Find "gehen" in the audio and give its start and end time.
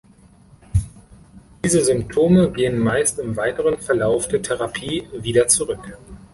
2.51-2.79